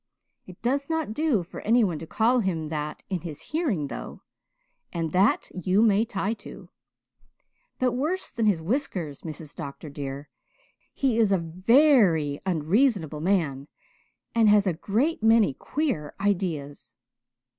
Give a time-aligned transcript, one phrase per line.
[0.47, 4.23] It does not do for anyone to call him that in his hearing, though,
[4.91, 6.69] and that you may tie to.
[7.77, 9.53] But worse than his whiskers, Mrs.
[9.55, 9.89] Dr.
[9.89, 10.27] dear,
[10.91, 13.67] he is a very unreasonable man
[14.33, 16.95] and has a great many queer ideas.